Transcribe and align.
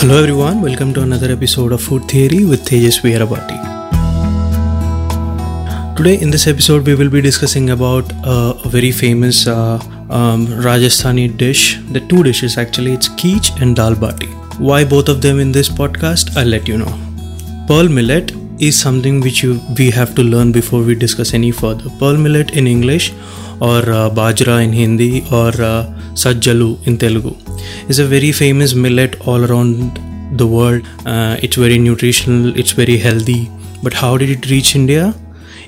Hello 0.00 0.18
everyone, 0.22 0.60
welcome 0.60 0.92
to 0.92 1.00
another 1.00 1.32
episode 1.32 1.72
of 1.72 1.82
Food 1.82 2.02
Theory 2.06 2.44
with 2.44 2.66
Tejas 2.66 3.00
Veerabati. 3.00 3.56
Today 5.96 6.20
in 6.20 6.30
this 6.30 6.46
episode 6.46 6.86
we 6.86 6.94
will 6.94 7.08
be 7.08 7.22
discussing 7.22 7.70
about 7.70 8.12
uh, 8.22 8.52
a 8.62 8.68
very 8.68 8.92
famous 8.92 9.46
uh, 9.46 9.80
um, 10.10 10.46
Rajasthani 10.46 11.34
dish, 11.38 11.80
the 11.92 12.00
two 12.00 12.22
dishes 12.22 12.58
actually, 12.58 12.92
it's 12.92 13.08
keech 13.08 13.50
and 13.62 13.74
dal 13.74 13.94
bati. 13.94 14.26
Why 14.58 14.84
both 14.84 15.08
of 15.08 15.22
them 15.22 15.40
in 15.40 15.50
this 15.50 15.70
podcast? 15.70 16.36
I'll 16.36 16.46
let 16.46 16.68
you 16.68 16.76
know. 16.76 16.94
Pearl 17.66 17.88
millet 17.88 18.32
is 18.60 18.78
something 18.78 19.20
which 19.22 19.42
you, 19.42 19.60
we 19.78 19.90
have 19.90 20.14
to 20.14 20.22
learn 20.22 20.52
before 20.52 20.82
we 20.82 20.94
discuss 20.94 21.32
any 21.32 21.50
further. 21.50 21.90
Pearl 21.98 22.18
millet 22.18 22.50
in 22.54 22.66
English 22.66 23.12
or 23.60 23.78
uh, 23.78 24.10
bajra 24.10 24.62
in 24.62 24.72
Hindi 24.72 25.24
or 25.32 25.48
uh, 25.62 25.86
sajjalu 26.12 26.86
in 26.86 26.98
Telugu 26.98 27.45
is 27.88 27.98
a 27.98 28.06
very 28.06 28.32
famous 28.32 28.74
millet 28.74 29.20
all 29.26 29.44
around 29.44 30.00
the 30.36 30.46
world. 30.46 30.86
Uh, 31.04 31.36
it's 31.42 31.56
very 31.56 31.78
nutritional, 31.78 32.56
it's 32.58 32.72
very 32.72 32.96
healthy. 32.96 33.50
But 33.82 33.94
how 33.94 34.16
did 34.16 34.30
it 34.30 34.50
reach 34.50 34.74
India? 34.74 35.14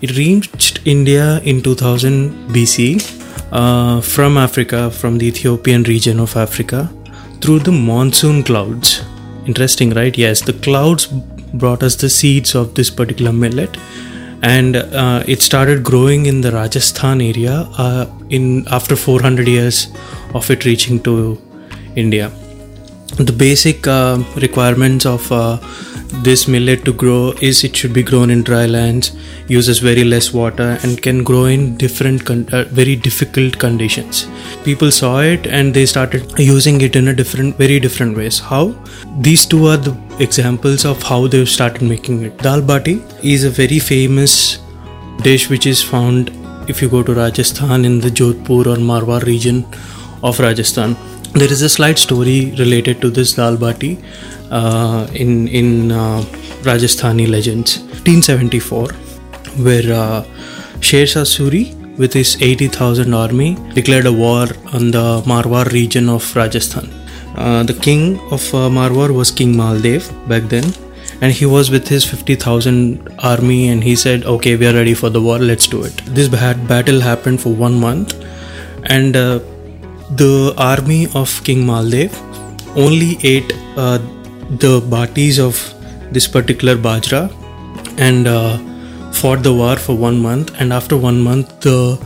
It 0.00 0.16
reached 0.16 0.80
India 0.84 1.40
in 1.40 1.62
2000 1.62 2.50
BC 2.50 3.22
uh, 3.52 4.00
from 4.00 4.36
Africa, 4.36 4.90
from 4.90 5.18
the 5.18 5.26
Ethiopian 5.26 5.82
region 5.84 6.20
of 6.20 6.36
Africa, 6.36 6.90
through 7.40 7.60
the 7.60 7.72
monsoon 7.72 8.42
clouds. 8.42 9.02
Interesting, 9.46 9.90
right? 9.90 10.16
Yes, 10.16 10.40
the 10.40 10.52
clouds 10.52 11.06
brought 11.06 11.82
us 11.82 11.96
the 11.96 12.10
seeds 12.10 12.54
of 12.54 12.74
this 12.74 12.90
particular 12.90 13.32
millet 13.32 13.76
and 14.42 14.76
uh, 14.76 15.22
it 15.26 15.40
started 15.40 15.82
growing 15.82 16.26
in 16.26 16.40
the 16.42 16.52
Rajasthan 16.52 17.20
area 17.20 17.66
uh, 17.78 18.06
in 18.28 18.66
after 18.68 18.94
400 18.94 19.48
years 19.48 19.86
of 20.34 20.50
it 20.50 20.64
reaching 20.64 21.00
to 21.04 21.40
India. 21.96 22.30
The 23.16 23.32
basic 23.32 23.86
uh, 23.86 24.22
requirements 24.36 25.06
of 25.06 25.30
uh, 25.30 25.58
this 26.22 26.48
millet 26.48 26.84
to 26.84 26.92
grow 26.92 27.32
is 27.40 27.64
it 27.64 27.76
should 27.76 27.92
be 27.92 28.02
grown 28.02 28.30
in 28.30 28.42
dry 28.42 28.66
lands, 28.66 29.12
uses 29.48 29.78
very 29.78 30.04
less 30.04 30.32
water, 30.32 30.78
and 30.82 31.00
can 31.00 31.22
grow 31.22 31.44
in 31.44 31.76
different, 31.76 32.24
con- 32.24 32.48
uh, 32.52 32.64
very 32.64 32.96
difficult 32.96 33.58
conditions. 33.58 34.26
People 34.64 34.90
saw 34.90 35.20
it 35.20 35.46
and 35.46 35.74
they 35.74 35.86
started 35.86 36.32
using 36.38 36.80
it 36.80 36.96
in 36.96 37.08
a 37.08 37.14
different, 37.14 37.56
very 37.56 37.78
different 37.78 38.16
ways. 38.16 38.38
How? 38.38 38.74
These 39.20 39.46
two 39.46 39.66
are 39.66 39.76
the 39.76 39.96
examples 40.18 40.84
of 40.84 41.02
how 41.02 41.26
they've 41.26 41.48
started 41.48 41.82
making 41.82 42.22
it. 42.22 42.36
Dal 42.38 42.62
bati 42.62 43.02
is 43.22 43.44
a 43.44 43.50
very 43.50 43.78
famous 43.78 44.58
dish 45.22 45.48
which 45.50 45.66
is 45.66 45.82
found 45.82 46.30
if 46.68 46.80
you 46.80 46.88
go 46.88 47.02
to 47.02 47.14
Rajasthan 47.14 47.84
in 47.84 48.00
the 48.00 48.08
Jodhpur 48.08 48.66
or 48.66 48.76
Marwar 48.76 49.22
region 49.24 49.66
of 50.22 50.40
Rajasthan. 50.40 50.96
There 51.34 51.50
is 51.50 51.62
a 51.62 51.68
slight 51.68 51.98
story 51.98 52.54
related 52.58 53.00
to 53.02 53.10
this 53.10 53.32
dal 53.34 53.56
bati 53.56 53.98
uh, 54.52 55.08
in 55.12 55.48
in 55.48 55.90
uh, 55.90 56.20
Rajasthani 56.66 57.28
legends. 57.28 57.78
1874, 58.04 58.92
where 59.66 59.88
uh, 59.92 60.22
Sher 60.78 61.06
Shah 61.06 61.24
Suri 61.30 61.64
with 61.98 62.12
his 62.12 62.36
80,000 62.40 63.12
army 63.14 63.56
declared 63.74 64.06
a 64.06 64.12
war 64.12 64.46
on 64.72 64.92
the 64.92 65.22
Marwar 65.32 65.64
region 65.72 66.08
of 66.08 66.28
Rajasthan. 66.36 66.88
Uh, 67.36 67.64
the 67.64 67.74
king 67.74 68.20
of 68.30 68.42
uh, 68.54 68.68
Marwar 68.78 69.12
was 69.12 69.32
King 69.32 69.54
Maldev 69.54 70.06
back 70.28 70.44
then, 70.44 70.64
and 71.20 71.32
he 71.32 71.46
was 71.46 71.68
with 71.68 71.88
his 71.88 72.04
50,000 72.04 73.08
army 73.18 73.70
and 73.70 73.82
he 73.82 73.96
said, 73.96 74.24
Okay, 74.24 74.54
we 74.54 74.68
are 74.68 74.74
ready 74.74 74.94
for 74.94 75.10
the 75.10 75.20
war, 75.20 75.40
let's 75.40 75.66
do 75.66 75.82
it. 75.82 75.96
This 76.06 76.28
battle 76.28 77.00
happened 77.00 77.40
for 77.40 77.52
one 77.52 77.74
month, 77.80 78.14
and 78.84 79.16
uh, 79.16 79.40
the 80.10 80.54
army 80.56 81.08
of 81.14 81.42
King 81.44 81.64
Maldev 81.64 82.12
only 82.76 83.18
ate 83.22 83.52
uh, 83.76 83.98
the 84.58 84.80
batis 84.80 85.38
of 85.38 85.56
this 86.12 86.28
particular 86.28 86.76
bajra 86.76 87.32
and 87.98 88.26
uh, 88.26 88.58
fought 89.12 89.42
the 89.42 89.52
war 89.52 89.76
for 89.76 89.96
one 89.96 90.20
month. 90.20 90.52
And 90.60 90.72
after 90.72 90.96
one 90.96 91.20
month, 91.20 91.60
the 91.60 91.98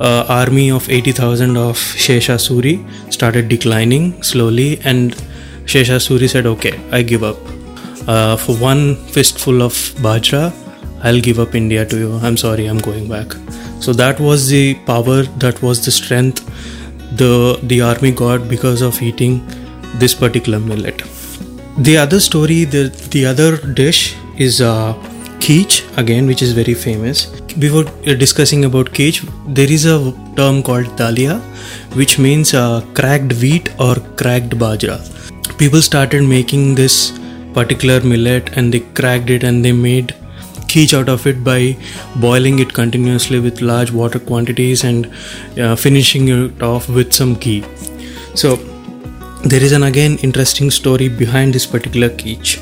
uh, 0.00 0.26
army 0.28 0.70
of 0.70 0.88
80,000 0.88 1.56
of 1.56 1.78
Sher 1.78 2.20
Shah 2.20 2.36
Suri 2.36 2.84
started 3.12 3.48
declining 3.48 4.22
slowly, 4.22 4.78
and 4.84 5.14
Sher 5.64 5.84
Shah 5.84 5.94
Suri 5.94 6.28
said, 6.28 6.46
Okay, 6.46 6.78
I 6.92 7.02
give 7.02 7.22
up. 7.22 7.38
Uh, 8.08 8.36
for 8.36 8.54
one 8.56 8.94
fistful 9.06 9.62
of 9.62 9.72
bajra, 10.02 10.52
I'll 11.02 11.20
give 11.20 11.38
up 11.38 11.54
India 11.54 11.84
to 11.84 11.96
you. 11.96 12.12
I'm 12.22 12.36
sorry, 12.36 12.66
I'm 12.66 12.78
going 12.78 13.08
back. 13.08 13.32
So 13.80 13.92
that 13.92 14.20
was 14.20 14.48
the 14.48 14.74
power, 14.86 15.22
that 15.22 15.60
was 15.62 15.84
the 15.84 15.90
strength 15.90 16.42
the 17.22 17.58
the 17.62 17.80
army 17.80 18.12
got 18.12 18.48
because 18.48 18.82
of 18.82 19.00
eating 19.02 19.34
this 20.00 20.14
particular 20.14 20.58
millet. 20.58 21.02
The 21.78 21.96
other 21.98 22.20
story, 22.20 22.64
the 22.64 22.84
the 23.10 23.26
other 23.26 23.56
dish 23.80 24.16
is 24.36 24.60
uh, 24.60 24.94
keech 25.40 25.84
again, 25.96 26.26
which 26.26 26.42
is 26.42 26.52
very 26.52 26.74
famous. 26.74 27.26
Before 27.64 27.84
discussing 28.24 28.64
about 28.64 28.92
keech, 28.92 29.22
there 29.46 29.70
is 29.70 29.84
a 29.84 29.98
term 30.36 30.62
called 30.62 30.86
dalia, 31.02 31.40
which 32.00 32.18
means 32.18 32.54
uh, 32.54 32.84
cracked 32.94 33.34
wheat 33.42 33.70
or 33.78 33.94
cracked 34.22 34.58
bajra. 34.64 34.98
People 35.58 35.80
started 35.80 36.22
making 36.22 36.74
this 36.74 37.18
particular 37.54 38.00
millet 38.00 38.50
and 38.56 38.72
they 38.72 38.80
cracked 39.00 39.30
it 39.30 39.42
and 39.42 39.64
they 39.64 39.72
made 39.72 40.14
keech 40.76 40.94
out 41.00 41.08
of 41.08 41.26
it 41.26 41.42
by 41.42 41.60
boiling 42.24 42.58
it 42.64 42.72
continuously 42.78 43.40
with 43.40 43.60
large 43.72 43.92
water 43.98 44.18
quantities 44.30 44.84
and 44.84 45.06
uh, 45.58 45.74
finishing 45.74 46.28
it 46.28 46.62
off 46.62 46.88
with 46.88 47.12
some 47.12 47.34
ghee. 47.44 47.64
So 48.34 48.56
there 49.52 49.62
is 49.62 49.72
an 49.72 49.84
again 49.84 50.18
interesting 50.28 50.70
story 50.70 51.08
behind 51.08 51.54
this 51.54 51.66
particular 51.74 52.10
keech. 52.10 52.58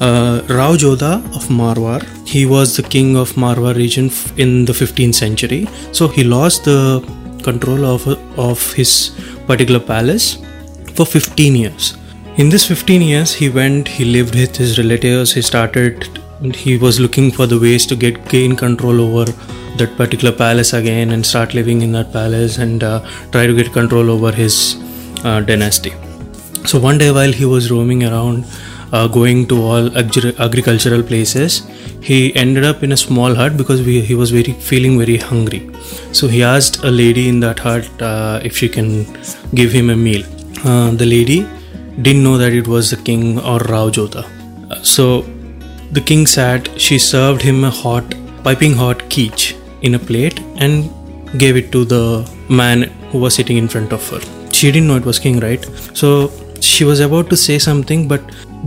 Uh, 0.00 0.42
Rao 0.48 0.74
Jodha 0.82 1.14
of 1.38 1.48
Marwar, 1.60 2.02
he 2.26 2.46
was 2.46 2.76
the 2.76 2.82
king 2.82 3.16
of 3.16 3.32
Marwar 3.32 3.74
region 3.74 4.10
in 4.36 4.64
the 4.64 4.72
15th 4.72 5.14
century. 5.14 5.66
So 5.92 6.08
he 6.08 6.24
lost 6.24 6.64
the 6.64 7.00
control 7.42 7.84
of, 7.84 8.06
of 8.38 8.72
his 8.72 9.10
particular 9.46 9.80
palace 9.80 10.38
for 10.94 11.04
15 11.04 11.56
years. 11.56 11.96
In 12.36 12.48
this 12.48 12.66
15 12.66 13.02
years, 13.02 13.34
he 13.34 13.48
went, 13.48 13.88
he 13.88 14.04
lived 14.04 14.34
with 14.34 14.56
his 14.56 14.78
relatives, 14.78 15.32
he 15.32 15.42
started 15.42 16.08
he 16.54 16.76
was 16.78 16.98
looking 16.98 17.30
for 17.30 17.46
the 17.46 17.58
ways 17.58 17.86
to 17.86 17.96
get 17.96 18.28
gain 18.28 18.56
control 18.56 19.00
over 19.00 19.30
that 19.78 19.96
particular 19.96 20.34
palace 20.34 20.72
again 20.72 21.10
and 21.10 21.24
start 21.24 21.54
living 21.54 21.82
in 21.82 21.92
that 21.92 22.12
palace 22.12 22.58
and 22.58 22.82
uh, 22.82 23.00
try 23.30 23.46
to 23.46 23.54
get 23.54 23.72
control 23.72 24.10
over 24.10 24.32
his 24.32 24.76
uh, 25.24 25.40
dynasty. 25.40 25.92
So 26.66 26.78
one 26.78 26.98
day 26.98 27.10
while 27.10 27.32
he 27.32 27.44
was 27.44 27.70
roaming 27.70 28.04
around 28.04 28.44
uh, 28.92 29.06
going 29.06 29.46
to 29.48 29.62
all 29.62 29.96
agri- 29.96 30.34
agricultural 30.38 31.02
places 31.02 31.62
he 32.00 32.34
ended 32.34 32.64
up 32.64 32.82
in 32.82 32.92
a 32.92 32.96
small 32.96 33.34
hut 33.34 33.56
because 33.56 33.82
we, 33.82 34.00
he 34.00 34.14
was 34.14 34.30
very 34.30 34.52
feeling 34.54 34.98
very 34.98 35.16
hungry. 35.18 35.70
So 36.12 36.26
he 36.28 36.42
asked 36.42 36.82
a 36.82 36.90
lady 36.90 37.28
in 37.28 37.40
that 37.40 37.58
hut 37.58 37.88
uh, 38.02 38.40
if 38.42 38.56
she 38.56 38.68
can 38.68 39.04
give 39.54 39.70
him 39.70 39.90
a 39.90 39.96
meal. 39.96 40.24
Uh, 40.64 40.90
the 40.92 41.06
lady 41.06 41.46
didn't 42.02 42.22
know 42.24 42.38
that 42.38 42.52
it 42.52 42.66
was 42.66 42.90
the 42.90 42.96
king 42.96 43.38
or 43.40 43.58
rao 43.58 43.90
jodha 43.90 44.24
so 44.82 45.22
the 45.92 46.00
king 46.00 46.26
sat, 46.26 46.68
she 46.80 46.98
served 46.98 47.42
him 47.42 47.64
a 47.64 47.70
hot, 47.70 48.14
piping 48.44 48.74
hot 48.74 49.08
keech 49.10 49.56
in 49.82 49.94
a 49.94 49.98
plate 49.98 50.38
and 50.56 50.90
gave 51.38 51.56
it 51.56 51.72
to 51.72 51.84
the 51.84 52.30
man 52.48 52.82
who 53.10 53.18
was 53.18 53.34
sitting 53.34 53.56
in 53.56 53.68
front 53.68 53.92
of 53.92 54.08
her. 54.10 54.20
She 54.52 54.70
didn't 54.70 54.88
know 54.88 54.96
it 54.96 55.04
was 55.04 55.18
king, 55.18 55.40
right? 55.40 55.64
So 55.94 56.30
she 56.60 56.84
was 56.84 57.00
about 57.00 57.28
to 57.30 57.36
say 57.36 57.58
something, 57.58 58.06
but 58.06 58.20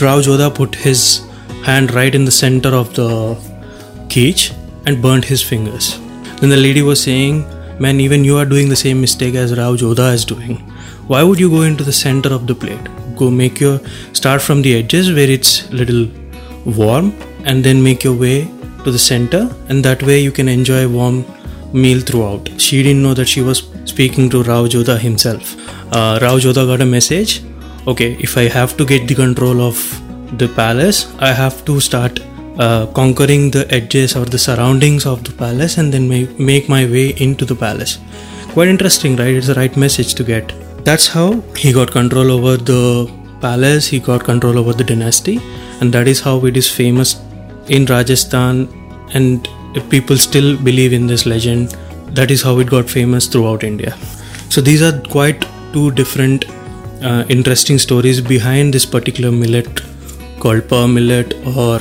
Rao 0.00 0.20
Jodha 0.20 0.52
put 0.52 0.74
his 0.74 1.24
hand 1.62 1.94
right 1.94 2.14
in 2.14 2.24
the 2.24 2.30
center 2.30 2.70
of 2.70 2.94
the 2.94 3.36
keech 4.08 4.52
and 4.86 5.00
burnt 5.00 5.24
his 5.24 5.42
fingers. 5.42 5.98
Then 6.40 6.50
the 6.50 6.56
lady 6.56 6.82
was 6.82 7.02
saying, 7.02 7.44
Man, 7.78 8.00
even 8.00 8.24
you 8.24 8.36
are 8.36 8.44
doing 8.44 8.68
the 8.68 8.76
same 8.76 9.00
mistake 9.00 9.34
as 9.34 9.56
Rao 9.56 9.74
Jodha 9.74 10.12
is 10.14 10.24
doing. 10.24 10.56
Why 11.06 11.22
would 11.22 11.38
you 11.38 11.50
go 11.50 11.62
into 11.62 11.84
the 11.84 11.92
center 11.92 12.32
of 12.32 12.46
the 12.46 12.54
plate? 12.54 12.88
Go 13.16 13.30
make 13.30 13.60
your 13.60 13.80
start 14.12 14.40
from 14.40 14.62
the 14.62 14.76
edges 14.76 15.12
where 15.12 15.28
it's 15.28 15.70
little 15.70 16.06
warm 16.64 17.14
and 17.44 17.64
then 17.64 17.82
make 17.82 18.04
your 18.04 18.14
way 18.14 18.48
to 18.84 18.90
the 18.90 18.98
center 18.98 19.54
and 19.68 19.84
that 19.84 20.02
way 20.02 20.18
you 20.18 20.32
can 20.32 20.48
enjoy 20.48 20.84
a 20.84 20.88
warm 20.88 21.24
meal 21.72 22.00
throughout. 22.00 22.48
She 22.58 22.82
didn't 22.82 23.02
know 23.02 23.14
that 23.14 23.28
she 23.28 23.40
was 23.40 23.68
speaking 23.84 24.30
to 24.30 24.42
rao 24.42 24.66
jodha 24.66 24.98
himself. 24.98 25.56
Uh, 25.92 26.18
rao 26.22 26.38
jodha 26.38 26.66
got 26.66 26.80
a 26.80 26.86
message 26.86 27.42
okay 27.86 28.16
if 28.26 28.38
i 28.38 28.44
have 28.48 28.76
to 28.78 28.84
get 28.86 29.06
the 29.06 29.14
control 29.14 29.60
of 29.60 29.80
the 30.38 30.48
palace 30.60 31.00
i 31.20 31.30
have 31.30 31.64
to 31.66 31.80
start 31.80 32.20
uh, 32.58 32.86
conquering 32.98 33.50
the 33.50 33.66
edges 33.74 34.16
or 34.16 34.24
the 34.24 34.38
surroundings 34.38 35.06
of 35.06 35.22
the 35.24 35.32
palace 35.32 35.76
and 35.78 35.92
then 35.92 36.08
make, 36.08 36.38
make 36.38 36.68
my 36.68 36.86
way 36.86 37.08
into 37.16 37.44
the 37.44 37.54
palace. 37.54 37.98
Quite 38.52 38.68
interesting 38.68 39.16
right? 39.16 39.34
It's 39.34 39.48
the 39.48 39.54
right 39.54 39.76
message 39.76 40.14
to 40.14 40.22
get. 40.22 40.52
That's 40.84 41.08
how 41.08 41.40
he 41.56 41.72
got 41.72 41.90
control 41.90 42.30
over 42.30 42.56
the 42.56 43.10
palace 43.46 43.86
he 43.94 44.00
got 44.08 44.24
control 44.30 44.58
over 44.62 44.72
the 44.80 44.86
dynasty 44.92 45.36
and 45.80 45.92
that 45.92 46.08
is 46.14 46.20
how 46.20 46.36
it 46.50 46.56
is 46.62 46.70
famous 46.80 47.14
in 47.68 47.86
Rajasthan 47.94 48.68
and 49.14 49.48
people 49.94 50.16
still 50.16 50.50
believe 50.68 50.92
in 50.92 51.06
this 51.06 51.26
legend 51.26 51.76
that 52.18 52.30
is 52.30 52.42
how 52.42 52.58
it 52.58 52.68
got 52.76 52.88
famous 52.98 53.26
throughout 53.26 53.64
India 53.64 53.96
so 54.48 54.60
these 54.60 54.82
are 54.88 54.94
quite 55.16 55.46
two 55.72 55.90
different 56.02 56.44
uh, 57.02 57.24
interesting 57.28 57.78
stories 57.78 58.20
behind 58.20 58.72
this 58.72 58.86
particular 58.86 59.32
millet 59.32 59.82
called 60.40 60.68
pearl 60.68 60.88
millet 60.88 61.34
or 61.64 61.78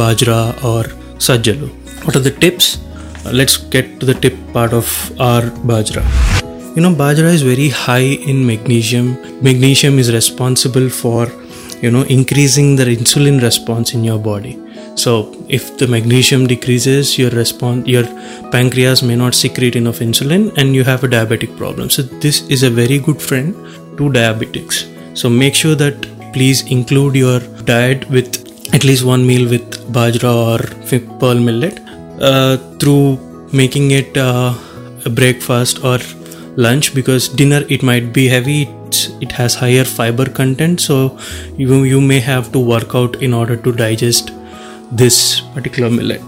bajra 0.00 0.40
or 0.72 0.82
sajjalu. 1.28 1.68
What 2.04 2.16
are 2.16 2.24
the 2.30 2.34
tips? 2.44 2.78
Uh, 3.24 3.30
let's 3.32 3.56
get 3.56 4.00
to 4.00 4.06
the 4.06 4.14
tip 4.14 4.36
part 4.52 4.72
of 4.72 4.86
our 5.20 5.42
bajra. 5.72 6.04
You 6.76 6.82
know, 6.82 6.94
bajra 6.94 7.32
is 7.32 7.40
very 7.40 7.70
high 7.70 8.10
in 8.30 8.46
magnesium. 8.46 9.16
Magnesium 9.42 9.98
is 9.98 10.12
responsible 10.12 10.90
for 10.90 11.26
you 11.80 11.90
know 11.90 12.02
increasing 12.02 12.76
the 12.76 12.84
insulin 12.84 13.40
response 13.42 13.94
in 13.94 14.04
your 14.04 14.18
body. 14.18 14.58
So 14.94 15.12
if 15.48 15.78
the 15.78 15.86
magnesium 15.86 16.46
decreases 16.46 17.16
your 17.18 17.30
response 17.30 17.86
your 17.86 18.04
pancreas 18.50 19.02
may 19.02 19.16
not 19.16 19.34
secrete 19.34 19.76
enough 19.76 20.00
insulin 20.00 20.52
and 20.58 20.74
you 20.74 20.84
have 20.84 21.02
a 21.02 21.08
diabetic 21.08 21.56
problem. 21.56 21.88
So 21.88 22.02
this 22.02 22.42
is 22.48 22.62
a 22.62 22.68
very 22.68 22.98
good 22.98 23.22
friend 23.22 23.54
to 23.96 24.10
diabetics. 24.18 24.84
So 25.16 25.30
make 25.30 25.54
sure 25.54 25.76
that 25.76 26.06
please 26.34 26.62
include 26.70 27.14
your 27.14 27.40
diet 27.72 28.06
with 28.10 28.30
at 28.74 28.84
least 28.84 29.06
one 29.06 29.26
meal 29.26 29.48
with 29.48 29.80
bajra 29.94 30.34
or 30.50 31.08
pearl 31.20 31.40
millet 31.40 31.80
uh, 32.20 32.58
through 32.78 33.18
making 33.50 33.92
it 33.92 34.14
uh, 34.18 34.52
a 35.06 35.08
breakfast 35.08 35.82
or 35.82 35.98
lunch 36.56 36.94
because 36.94 37.28
dinner 37.28 37.64
it 37.68 37.82
might 37.82 38.12
be 38.12 38.28
heavy. 38.28 38.68
It 39.20 39.32
has 39.32 39.54
higher 39.54 39.84
fiber 39.84 40.26
content 40.26 40.80
so 40.80 41.18
you, 41.56 41.84
you 41.84 42.00
may 42.00 42.20
have 42.20 42.50
to 42.52 42.58
work 42.58 42.94
out 42.94 43.22
in 43.22 43.34
order 43.34 43.56
to 43.56 43.72
digest 43.72 44.30
this 44.90 45.40
particular 45.54 45.90
millet. 45.90 46.22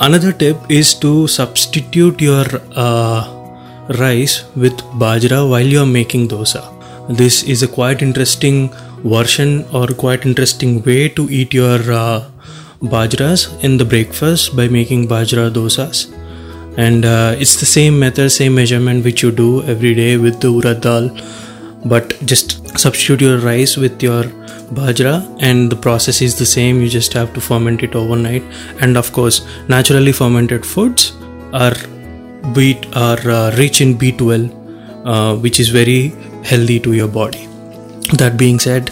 Another 0.00 0.32
tip 0.32 0.56
is 0.68 0.94
to 0.94 1.26
substitute 1.26 2.20
your 2.20 2.44
uh, 2.74 3.28
rice 3.98 4.44
with 4.56 4.76
bajra 5.02 5.48
while 5.48 5.66
you 5.66 5.80
are 5.80 5.86
making 5.86 6.28
dosa. 6.28 6.62
This 7.08 7.42
is 7.42 7.62
a 7.62 7.68
quite 7.68 8.02
interesting 8.02 8.70
version 9.04 9.64
or 9.72 9.86
quite 9.88 10.24
interesting 10.24 10.82
way 10.82 11.08
to 11.10 11.28
eat 11.30 11.52
your 11.52 11.80
uh, 11.92 12.24
bajras 12.82 13.62
in 13.62 13.76
the 13.76 13.84
breakfast 13.84 14.56
by 14.56 14.68
making 14.68 15.06
bajra 15.06 15.50
dosas 15.50 16.06
and 16.76 17.04
uh, 17.04 17.36
it's 17.38 17.56
the 17.56 17.66
same 17.66 17.98
method 17.98 18.30
same 18.30 18.54
measurement 18.54 19.04
which 19.04 19.22
you 19.22 19.30
do 19.30 19.62
every 19.62 19.94
day 19.94 20.16
with 20.16 20.40
the 20.40 20.48
urad 20.48 20.80
dal. 20.80 21.10
But 21.86 22.18
just 22.24 22.78
substitute 22.78 23.20
your 23.20 23.38
rice 23.38 23.76
with 23.76 24.02
your 24.02 24.24
bajra 24.78 25.14
and 25.40 25.70
the 25.70 25.76
process 25.76 26.22
is 26.22 26.38
the 26.38 26.46
same. 26.46 26.80
You 26.80 26.88
just 26.88 27.12
have 27.12 27.32
to 27.34 27.40
ferment 27.40 27.82
it 27.82 27.94
overnight. 27.94 28.42
And 28.80 28.96
of 28.96 29.12
course 29.12 29.46
naturally 29.68 30.12
fermented 30.12 30.66
foods 30.66 31.12
are 31.52 31.76
are 33.04 33.30
uh, 33.30 33.56
rich 33.56 33.80
in 33.80 33.94
b12 33.96 35.06
uh, 35.06 35.36
which 35.36 35.60
is 35.60 35.68
very 35.68 36.08
healthy 36.42 36.80
to 36.80 36.92
your 36.92 37.08
body. 37.08 37.46
That 38.14 38.36
being 38.36 38.58
said 38.58 38.90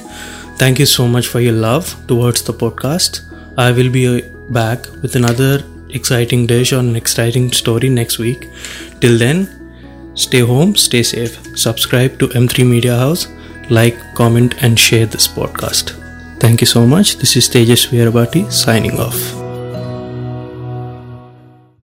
thank 0.58 0.78
you 0.78 0.87
so 0.87 1.08
much 1.08 1.26
for 1.26 1.40
your 1.40 1.55
love 1.55 1.94
towards 2.06 2.43
the 2.43 2.52
podcast. 2.52 3.20
I 3.58 3.73
will 3.73 3.90
be 3.90 4.06
uh, 4.06 4.20
back 4.50 4.87
with 5.02 5.17
another 5.17 5.64
exciting 5.94 6.46
dish 6.46 6.72
or 6.72 6.78
an 6.78 6.96
exciting 6.96 7.52
story 7.52 7.88
next 7.88 8.18
week. 8.18 8.48
Till 9.00 9.18
then, 9.18 9.48
stay 10.14 10.40
home, 10.40 10.74
stay 10.76 11.02
safe. 11.02 11.38
Subscribe 11.56 12.18
to 12.18 12.28
M3 12.28 12.66
Media 12.66 12.96
House, 12.96 13.28
like, 13.70 13.96
comment, 14.14 14.54
and 14.62 14.78
share 14.78 15.06
this 15.06 15.28
podcast. 15.28 15.98
Thank 16.40 16.60
you 16.60 16.66
so 16.66 16.86
much. 16.86 17.16
This 17.16 17.36
is 17.36 17.48
Tejas 17.48 17.88
Veerabati 17.88 18.50
signing 18.52 18.98
off. 18.98 19.41